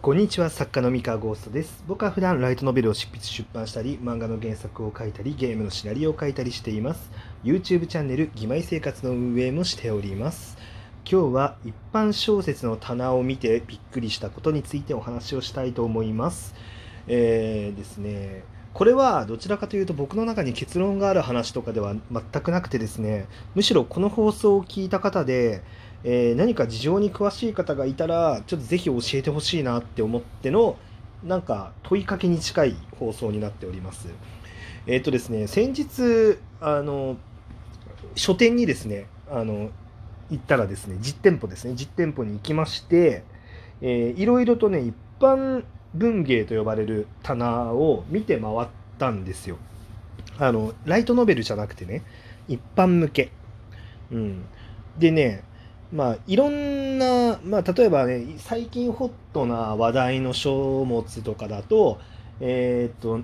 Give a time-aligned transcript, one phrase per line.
[0.00, 1.82] こんにちは作家の三河ゴーストです。
[1.88, 7.10] 僕は普段ライトノベルを執筆出版したり漫画の原作を書いたりゲームのシナリオを書いたりしています。
[7.42, 10.56] YouTube チャンネル「義妹生活」の運営もしております。
[11.04, 16.54] 今日は一般小説の棚を見てびっくりしたことについてお話をしたいと思います。
[17.08, 18.44] えー、ですね。
[18.78, 25.62] これはどちらかというと僕の中に結論がある話とかでは全くなくてですねむしろこの放送を聞いた方で
[26.04, 30.76] えー、何か事情に詳しい方がいたらちょっとぜひ教えてほしいなって思っての
[31.24, 34.08] なんか問いかけに近い放送になっております。
[34.86, 37.16] えっ、ー、とですね先日あの
[38.14, 39.70] 書店にですねあの
[40.30, 43.24] 行ったらですね実店舗ですね実店舗に行きまして、
[43.80, 45.64] えー、いろいろとね一般
[45.98, 49.58] 文芸と呼ばれる棚を見て回ったんですよ。
[50.38, 52.02] あのライトノベルじゃなくてね
[52.46, 53.30] 一般向け。
[54.10, 54.44] うん、
[54.98, 55.42] でね
[55.92, 61.98] まあ、いろんな、まあ、例えばね、最近ホットな話題の書物とかだと、
[62.40, 63.20] えっ、と、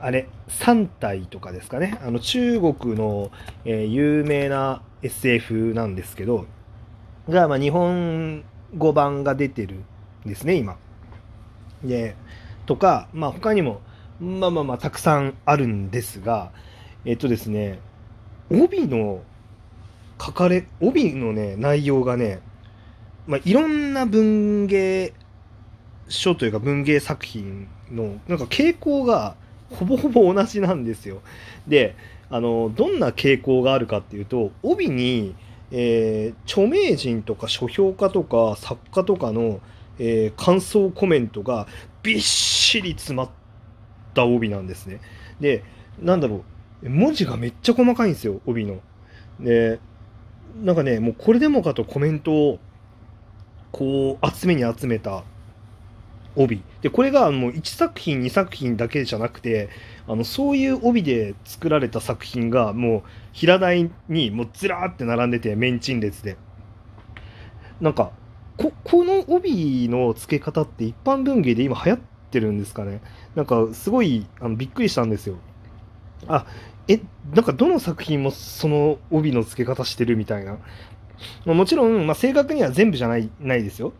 [0.00, 1.98] あれ、3体とかですかね。
[2.04, 3.32] あの、中国の、
[3.64, 6.46] えー、有名な SF なんですけど、
[7.28, 8.44] が、まあ、日本
[8.76, 10.76] 語版が出てるんですね、今。
[11.86, 12.16] で、
[12.66, 13.80] とか、まあ、他にも、
[14.20, 16.52] まあまあまあ、たくさんあるんですが、
[17.04, 17.80] えっとですね、
[18.50, 19.22] 帯の
[20.20, 22.40] 書かれ帯のね内容がね、
[23.26, 25.12] まあ、いろんな文芸
[26.08, 29.36] 書というか文芸作品のなんか傾向が
[29.70, 31.20] ほぼほぼ同じなんですよ。
[31.66, 31.96] で
[32.30, 35.34] あのどんな傾向があるかっていうと帯に、
[35.70, 39.60] えー、著名人とか書評家とか作家とかの、
[39.98, 41.66] えー、感想コメントが
[42.02, 43.30] びっしり詰まっ
[44.14, 45.00] た帯なんですね。
[45.40, 45.64] で
[46.00, 46.44] なんだろ
[46.82, 48.80] う文字がめっちゃ細かいんですよ帯の。
[49.40, 49.80] で
[50.62, 52.58] なんかねもうこれでもかとコメントを
[53.72, 55.24] こう集めに集めた
[56.36, 59.70] 帯でこれがもう1作品2作品だけじゃなくて
[60.06, 63.02] あのそういう帯で作られた作品がもう
[63.32, 66.36] 平台にもうずらーって並んでてメンチン列で
[67.80, 68.12] なんか
[68.56, 72.00] ここの帯の付け方って一般文芸で今流行っ
[72.30, 73.00] てるんですかね？
[73.34, 75.36] なんかすごいあのびっくりしたんですよ。
[76.26, 76.46] あ
[76.88, 77.00] え
[77.34, 80.58] なんかどの作品もその帯の付け方してるみたいな。
[81.46, 83.92] もちろん、まあ、正確には全部じゃないないですよ。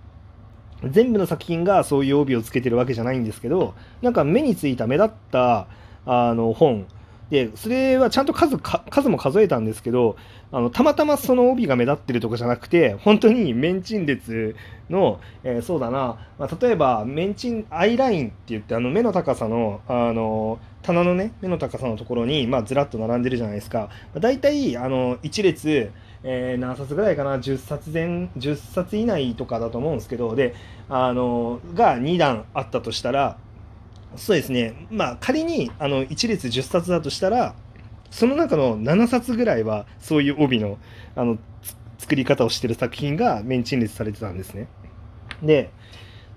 [0.84, 5.68] 全部の作品がそういう帯をつけてるわけじゃないんですけどなんか目についた目立った
[6.04, 6.86] あの本
[7.31, 10.16] でそれはちゃんと数数も数えたんですけど
[10.53, 14.54] あのたまたまその帯が目立ってるとかじゃなくて本当にメンチン列
[14.88, 23.91] の、えー、そうだな、まあ、例えばメンチンアイラインって言ってあの目の高さのあの棚のね目の高さのところに、まあ、ずらっと並んでるじゃないですか。
[24.15, 25.91] だいたいあの1列
[26.28, 30.56] えー、何冊ぐらいかな？10冊前10冊以内とかだと思うんですけどで
[30.88, 33.38] あのが2段あったとしたら
[34.16, 37.54] そうですねまあ仮にあの1列10冊だとしたら
[38.10, 40.78] その中の7冊ぐらいはそういう帯の
[41.15, 41.38] あの
[41.99, 44.69] 作り方をしてる作品がメンチ列されてたんですね。
[45.43, 45.71] で、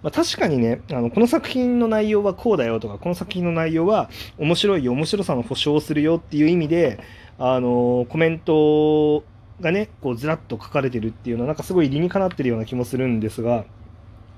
[0.01, 6.99] まあ、確かにねあのこの作品の内容はこうだよとかこの作品の内容は面白いよ面白さの保証をするよっていう意味で
[7.37, 9.23] あのコメント
[9.61, 13.65] がねこうずらっと書かれてるっていうのはなんかすごい理にかなってるような気もするんですが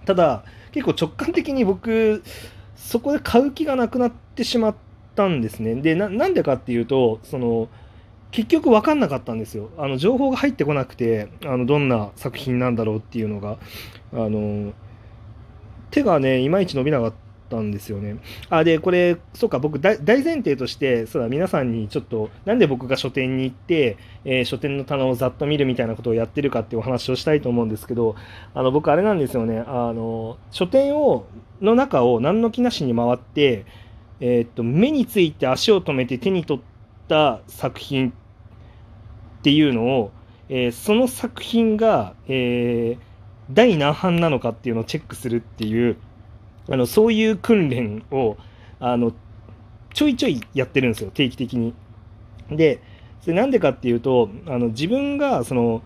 [0.05, 2.23] ただ結構直感的に僕
[2.81, 4.75] そこで買う気がなくなってしまっ
[5.15, 5.75] たんですね。
[5.75, 7.69] で、なんでかっていうと、その、
[8.31, 9.69] 結局分かんなかったんですよ。
[9.77, 13.57] あの、情報が入ってこなくて、あの、どんな作品なんだろうっていうのが、
[14.13, 14.73] あの、
[15.91, 17.13] 手がね、いまいち伸びなかっ
[17.49, 18.17] たんですよね。
[18.49, 28.15] あ、で、これ、そうか、僕大、前提として、そうだ、皆さんにちょっと、なんで僕が書店に行って、えー、書店の棚をざっと見るみたいなことをやってるかってお話をしたいと思うんですけど、
[28.53, 31.25] あの、僕、あれなんですよね、あの、書店を、
[31.61, 33.65] の中を何の気なしに回って、
[34.19, 36.63] えー、っと、目について足を止めて手に取っ
[37.07, 38.13] た作品っ
[39.43, 40.11] ていうのを、
[40.49, 42.99] えー、その作品が、えー、
[43.51, 45.97] 第何版なのかっていうのをチェックするっていう、
[46.69, 48.37] あのそういう訓練を
[48.79, 49.13] あの
[49.93, 51.73] ちょいちょいやってるんですよ定期的に。
[52.49, 52.81] で
[53.21, 55.81] それなんでかっていうとあの自分がその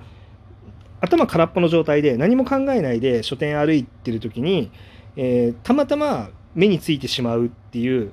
[1.01, 4.72] 頭空っぽの状態で何も考えないで書店歩いてる時に、
[5.15, 8.12] えー、たまたま目についてしまうっていう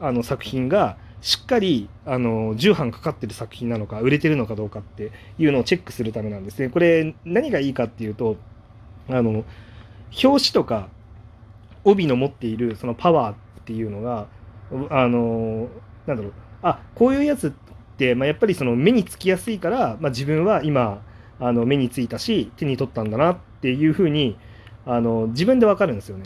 [0.00, 6.68] あの作品がしっかりあの重版かかってる作品なのか売れてるのかどうかっていうのをチェックするためなんですね。
[6.68, 8.36] これ何がいいかっていうと
[9.08, 9.44] あの
[10.12, 10.88] 表紙とか
[11.84, 14.26] 帯の持っているそのパワーっていうのが
[14.90, 15.68] あの
[16.06, 16.32] なんだろう
[16.62, 17.50] あこういうやつっ
[17.96, 21.02] て、まあ、やっぱりその目につきやすいから、まあ、自分は今
[21.38, 24.36] あの目についたし手に取ったんだなっていうふうに
[24.86, 26.24] あの自分でわかるんですよね。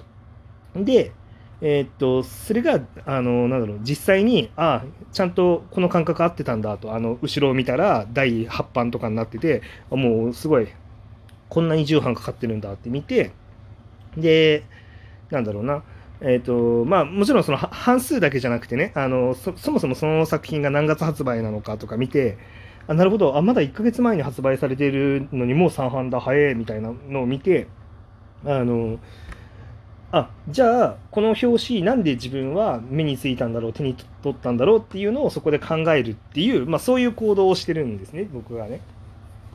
[0.85, 1.13] で、
[1.61, 10.69] えーっとそれがあのなんだろう実際にあちゃんとこの感覚合ってたんだとあの後ろを見たら第8版とかになっててもうすごい
[11.49, 13.33] こんなに重版かかってるんだって見て
[14.17, 14.65] で
[15.31, 15.83] なんだろうな
[16.21, 22.39] えーとまあ、もちろんその半数だけじゃなくてねあのそもそもその作品が何月発売なのかとか見て
[22.87, 27.67] あなるほどあまだ1ヶ月前に発売されているのにもう3版だ早いみたいなのを見て
[28.45, 28.99] あの
[30.13, 38.81] あじゃあこの表紙なんで自分は目についたんだろう手に取ったんだろうっていうのをそこで考えるっていう、まあ、そういう行動をしてるんですね僕がね。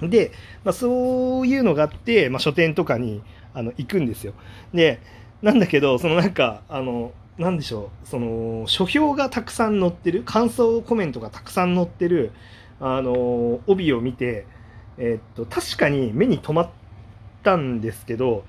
[0.01, 0.31] で、
[0.63, 3.21] まあ、そういうのがあって、まあ、書店とかに
[3.53, 4.33] あの行くんですよ。
[4.74, 5.00] で
[5.42, 12.31] なんだけどそのなんかあのなんでしょうその書評がたくさん載ってる感想コメントがたくさん載ってる
[12.80, 14.45] あの帯を見て、
[14.97, 16.69] え、っと確かに目に留まっ
[17.44, 18.44] たんですけど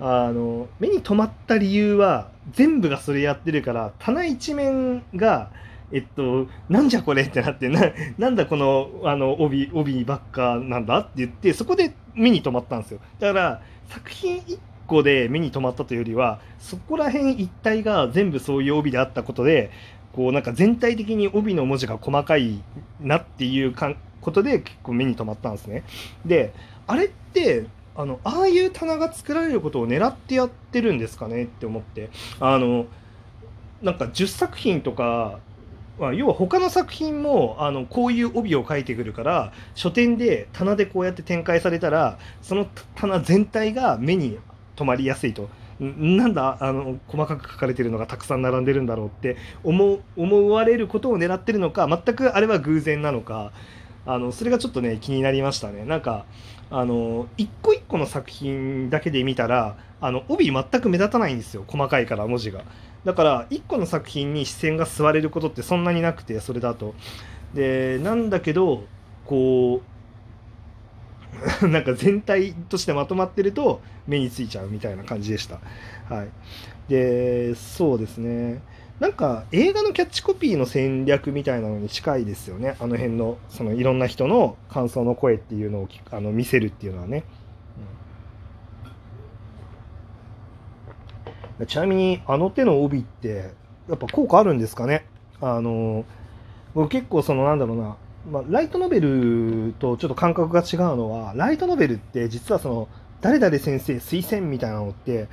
[0.00, 5.50] あの目に留まった理由は全部がそれやってるから棚一面が
[5.92, 7.80] えっと、なんじゃこれってなってな、
[8.18, 13.00] なんだこのあの帯帯ばっかなんだって言って、そこで目に留まったんですよ。
[13.20, 14.58] だから、作品1
[14.88, 19.70] 個で目に留まったというよりは、そこら辺一体が全部そういう帯であったことで、
[20.12, 22.62] こうなんか全体的に帯の文字が細かい
[23.00, 25.84] なっていうかことで結構目に留まったんですね。
[26.24, 26.54] で、
[26.86, 31.44] あれってあのああいう棚が作られることを狙ってやってるんですかね？
[31.44, 32.10] って思って
[32.40, 32.86] あの
[33.82, 35.38] なんか10作品とか
[35.98, 44.38] まあ、要は他の作品もあのこういう帯を書いてくるから書店で棚でこうやって展開されたらその棚全体が目に
[44.76, 45.48] 留まりやすいと。
[45.80, 53.50] なんだあの細かく書かれてるのがたくさん並んでるんだろうって思思われることを狙ってるのか全くあれは偶然なのか
[54.06, 55.84] あのそれがちょっとね気になりましたね。
[55.84, 56.24] なんか
[56.70, 61.64] あの一個一個の作品だけで見たらあの帯全く目立たないんですよ。
[61.66, 62.64] 細かいから文字が。
[63.04, 66.94] だから一個の作品に視線が吸われることってそんなになくてそれだと。
[67.54, 68.84] でなんだけど
[69.24, 69.82] こ
[71.62, 75.60] う なんか全体としてまとまってると目についちゃうみたいな感じでした。
[76.08, 76.28] はい。
[76.88, 78.62] でそうですね。
[79.00, 82.76] なんか映画のキャッチコピーの戦略みたいなのに近いですよね。
[82.78, 87.24] あの辺のそのいろんな人の感想の声っていうのをあの見せるっていうのはね、
[91.58, 93.50] うん、ちなみにあの手の帯って
[93.88, 95.06] やっぱ効果あるんですかね？
[95.40, 96.04] あの
[96.74, 97.96] 僕結構そのなんだろうな、
[98.30, 102.88] まあ、ライトノベルとちょっと感覚が違うのはライトノベルって実はその
[103.20, 105.28] 誰々先生推薦みたいなのって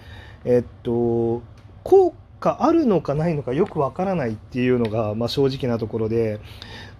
[0.46, 1.42] えっと
[1.84, 6.40] 効果あるのかないのかよくわからないっていうのが、まあ、正直なところで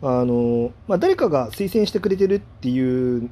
[0.02, 3.30] あの、まあ、誰かが推薦してくれてるっていう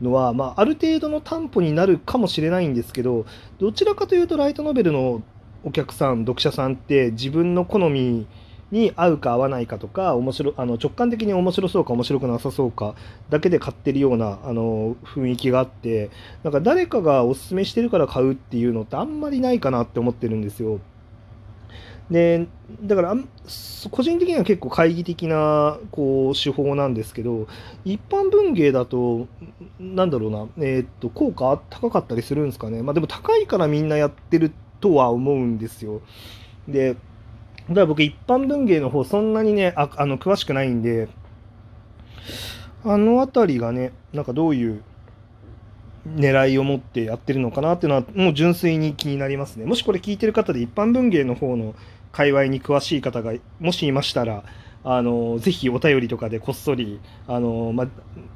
[0.00, 3.26] のは、まあ、ある程度の担保になるかもしれないんですけど
[3.58, 5.22] どちらかというとライトノベルの
[5.64, 8.26] お客さん読者さんって自分の好み
[8.72, 12.94] に合うか合わないかとか面白あの直感的に面白そうか面白くなさそうか
[13.28, 16.10] だけで買ってるようなあの雰囲気があって
[16.42, 20.80] なんか誰かがおすすめしてるから買うっていうのってあんまりないかなって思ってるんですよ。
[22.10, 22.46] で
[22.82, 23.16] だから
[23.90, 27.46] 個人的には結構懐疑的なこう手法なんですけど
[27.84, 29.28] 一般文芸だと
[29.78, 36.02] なんだろうな、えー、っと効果高かったりするんですかねまあでも高いからみんなやってるとは思うんですよ
[36.68, 36.96] で
[37.68, 41.08] だから僕一般文芸の方そんなにねああの詳しくないんで
[42.84, 44.82] あの辺りがねなんかどういう
[46.06, 49.66] 狙いを持ってやってるのかなっていうのはもう純粋に気になりますね。
[49.66, 51.74] もしこれ聞いてる方で一般文芸の方の
[52.10, 54.42] 界隈に詳しい方がもしいましたら
[54.84, 57.86] あのぜひお便りとかでこっそりあの、ま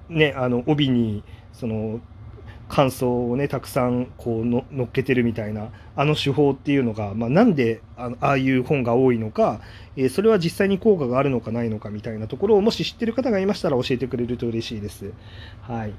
[0.09, 2.01] ね、あの帯にその
[2.69, 9.61] 感想をねたくさんこうのっけてるみたいなあの手法っていうのが、まあ、なんであああいう本が多いのか、
[9.97, 15.13] えー、それは実際に効果があるのかないのかみたいなところをもし知ってる方がいましたら教えてくれると嬉しいです。
[15.63, 15.95] はい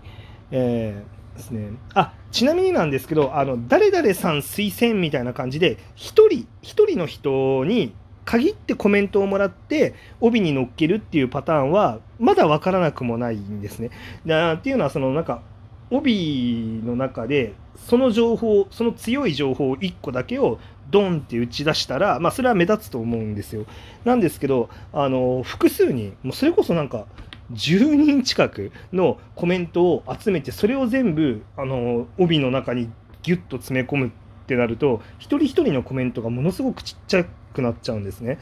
[0.51, 1.69] えーですね。
[1.93, 7.93] あ、ちなみになんですけど、あの、誰々さん推薦みたいな感じで、1人、1人の人に
[8.25, 13.91] 限ってコメントをもらって、帯に乗っけるっていうパターンは、まだ分からなくもないんですね。
[14.25, 15.41] っていうのは、そのなんか、
[15.89, 23.65] 帯の中で、その情報、その強い情報1個だけをドンって打ち出したら、まあ、それは目立つと思うんですよ。
[24.05, 27.05] なんですけど、あの、複数人、もうそれこそなんか、
[27.53, 32.89] 10人近くのコメントを集めてそれを全部あの帯の中に
[33.23, 34.11] ギュッと詰め込むっ
[34.47, 38.39] てなると一人一人のコメントがものすごくちっちゃくなっちゃうんですね。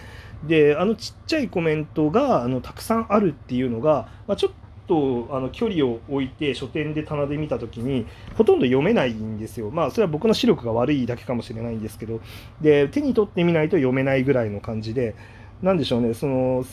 [0.48, 8.06] であのちっちゃいコメントがあのたくさんあるっていうのが、まあ、ちょっととあの距離を置いて書店で棚で見た時に
[8.38, 9.72] ほとんど読めないんですよ。
[9.72, 12.20] まあそれは僕の視力が悪いだけかもしれないんですけど。
[12.62, 15.16] で手に取ってみないと読めないぐらいの感じで。
[15.62, 16.66] なんでしょうねその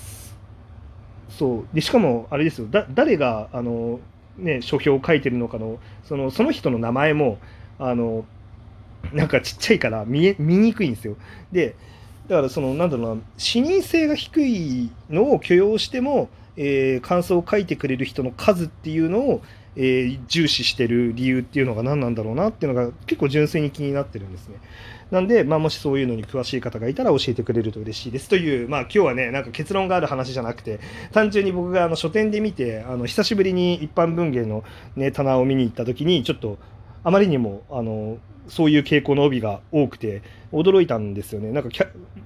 [1.28, 1.74] そう。
[1.74, 2.66] でしかもあれですよ。
[2.68, 4.00] だ誰があの、
[4.36, 7.38] ね、書評を書いてるのかのそのその人の名前も
[7.78, 8.24] あの
[9.12, 11.16] なんかちっちゃいから見え見にくいんですよ。
[11.52, 11.76] で
[12.28, 19.42] だからそのなんだろうな視認性が低いのを許容しても、えー、感想を書いてくれる人の数っていうのを、
[19.74, 24.56] えー、重視してる理由っていうのが何なんだろうなっていうのが結構純粋に気になってるんですね。
[25.10, 28.28] なんで、まあ、もしそういうのに詳しい方がいたら教えてくれると嬉しいです。
[28.28, 30.80] という、まあ、今日はね、なんか結論がある話じゃなくて、
[31.12, 34.64] 単純に僕があの書店で見て、あの久しぶりに一般文芸の、
[34.96, 36.58] ね、棚を見に行った時に、ちょっと
[37.04, 38.18] あまりにもあの
[38.48, 41.50] そういう傾向の帯が多くて驚いたんですよね。
[41.50, 41.70] なんか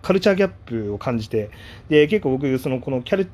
[0.03, 1.51] カルチャーギャップを感じて。
[1.89, 3.31] で結構僕そのこのキャル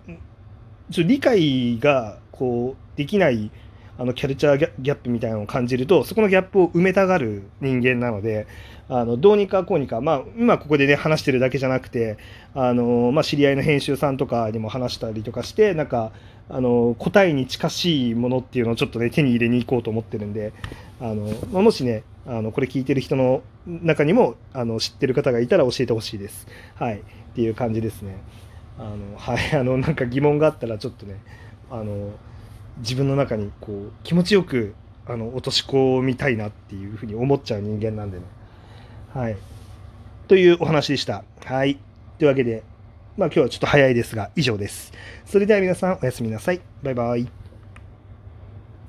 [0.92, 3.50] ちょ理解がこうできない
[3.98, 8.46] あのキャルチャーギャップみたいなのを感じるとそこのギャップを埋めたがる人間なので
[8.88, 12.16] あのどうにかこうにか、まあ、今ここでね話してるだけじゃなくて
[12.54, 16.12] あの、まあ、知り合いの編集さんとかにも話したりとかしてなんか
[16.48, 20.52] あの答えに近しいものっていうのをちょっとね手に入れに行こうと思ってるんで
[21.00, 26.46] あの、まあ、もしねあのこれ聞いてる人の中にもあの知ってる方がいたら教えてほしいです。
[26.74, 27.02] はい、っ
[27.34, 28.18] ていう感じですね。
[28.78, 31.20] あのはいあのなんか疑問があったらちょっとね
[31.70, 32.10] あの
[32.78, 34.74] 自分の中にこう気持ちよく
[35.06, 38.24] あの落とし込みたいなっていうふうに思っちゃう人間なんでね。
[39.12, 39.36] はい。
[40.28, 41.24] というお話でした。
[41.44, 41.78] はい。
[42.18, 42.62] というわけで、
[43.16, 44.92] まあ今日はちょっと早いですが以上です。
[45.26, 46.60] それでは皆さんおやすみなさい。
[46.82, 47.41] バイバイ。